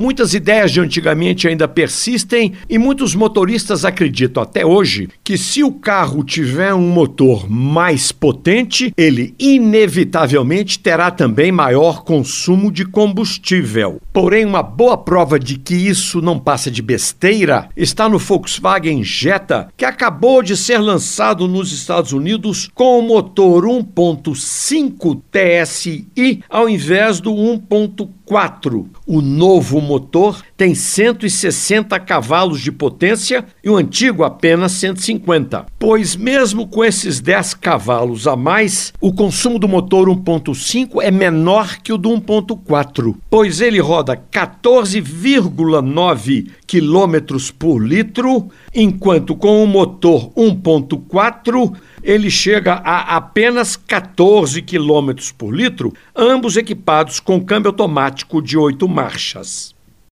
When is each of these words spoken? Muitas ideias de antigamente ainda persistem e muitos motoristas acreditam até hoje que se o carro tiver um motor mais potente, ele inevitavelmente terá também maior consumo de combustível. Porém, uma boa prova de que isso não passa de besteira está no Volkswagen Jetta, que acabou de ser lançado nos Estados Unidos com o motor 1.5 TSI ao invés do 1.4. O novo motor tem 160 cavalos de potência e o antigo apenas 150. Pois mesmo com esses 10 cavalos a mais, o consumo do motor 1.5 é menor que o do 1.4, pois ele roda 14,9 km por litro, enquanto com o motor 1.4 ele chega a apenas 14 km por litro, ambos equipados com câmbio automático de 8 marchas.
Muitas 0.00 0.32
ideias 0.32 0.72
de 0.72 0.80
antigamente 0.80 1.46
ainda 1.46 1.68
persistem 1.68 2.54
e 2.70 2.78
muitos 2.78 3.14
motoristas 3.14 3.84
acreditam 3.84 4.42
até 4.42 4.64
hoje 4.64 5.10
que 5.22 5.36
se 5.36 5.62
o 5.62 5.72
carro 5.72 6.24
tiver 6.24 6.72
um 6.72 6.88
motor 6.88 7.50
mais 7.50 8.10
potente, 8.10 8.94
ele 8.96 9.34
inevitavelmente 9.38 10.78
terá 10.78 11.10
também 11.10 11.52
maior 11.52 12.02
consumo 12.02 12.72
de 12.72 12.86
combustível. 12.86 14.00
Porém, 14.10 14.46
uma 14.46 14.62
boa 14.62 14.96
prova 14.96 15.38
de 15.38 15.58
que 15.58 15.74
isso 15.74 16.22
não 16.22 16.38
passa 16.38 16.70
de 16.70 16.80
besteira 16.80 17.68
está 17.76 18.08
no 18.08 18.18
Volkswagen 18.18 19.04
Jetta, 19.04 19.68
que 19.76 19.84
acabou 19.84 20.42
de 20.42 20.56
ser 20.56 20.78
lançado 20.78 21.46
nos 21.46 21.72
Estados 21.72 22.14
Unidos 22.14 22.70
com 22.72 23.00
o 23.00 23.02
motor 23.02 23.64
1.5 23.66 25.20
TSI 25.30 26.42
ao 26.48 26.70
invés 26.70 27.20
do 27.20 27.32
1.4. 27.34 28.19
O 29.06 29.20
novo 29.20 29.80
motor 29.80 30.40
tem 30.56 30.72
160 30.72 31.98
cavalos 31.98 32.60
de 32.60 32.70
potência 32.70 33.44
e 33.64 33.68
o 33.68 33.76
antigo 33.76 34.22
apenas 34.22 34.70
150. 34.72 35.66
Pois 35.76 36.14
mesmo 36.14 36.68
com 36.68 36.84
esses 36.84 37.18
10 37.18 37.54
cavalos 37.54 38.28
a 38.28 38.36
mais, 38.36 38.92
o 39.00 39.12
consumo 39.12 39.58
do 39.58 39.66
motor 39.66 40.08
1.5 40.08 41.02
é 41.02 41.10
menor 41.10 41.78
que 41.78 41.92
o 41.92 41.98
do 41.98 42.10
1.4, 42.10 43.16
pois 43.28 43.60
ele 43.60 43.80
roda 43.80 44.16
14,9 44.16 46.50
km 46.68 47.16
por 47.58 47.84
litro, 47.84 48.48
enquanto 48.72 49.34
com 49.34 49.64
o 49.64 49.66
motor 49.66 50.30
1.4 50.34 51.74
ele 52.02 52.30
chega 52.30 52.72
a 52.74 53.16
apenas 53.16 53.76
14 53.76 54.62
km 54.62 55.10
por 55.36 55.54
litro, 55.54 55.92
ambos 56.16 56.56
equipados 56.56 57.20
com 57.20 57.44
câmbio 57.44 57.68
automático 57.70 58.19
de 58.42 58.56
8 58.56 58.88
marchas. 58.88 59.74